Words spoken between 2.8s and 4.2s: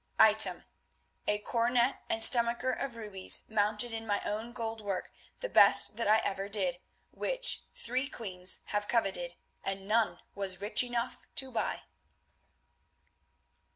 rubies mounted in my